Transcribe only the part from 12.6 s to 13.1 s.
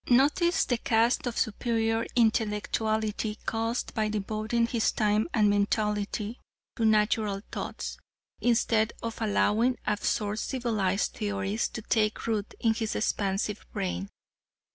in his